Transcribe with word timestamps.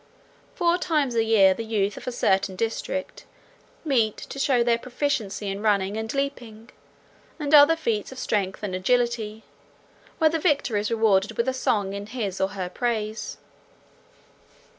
Four 0.55 0.79
times 0.79 1.13
a 1.13 1.23
year 1.23 1.53
the 1.53 1.63
youth 1.63 1.95
of 1.95 2.07
a 2.07 2.11
certain 2.11 2.55
district 2.55 3.25
meet 3.85 4.17
to 4.17 4.39
show 4.39 4.63
their 4.63 4.79
proficiency 4.79 5.47
in 5.47 5.61
running 5.61 5.95
and 5.95 6.11
leaping, 6.11 6.71
and 7.37 7.53
other 7.53 7.75
feats 7.75 8.11
of 8.11 8.17
strength 8.17 8.63
and 8.63 8.73
agility; 8.73 9.43
where 10.17 10.31
the 10.31 10.39
victor 10.39 10.75
is 10.75 10.89
rewarded 10.89 11.33
with 11.37 11.47
a 11.47 11.53
song 11.53 11.93
in 11.93 12.07
his 12.07 12.41
or 12.41 12.47
her 12.47 12.67
praise. 12.67 13.37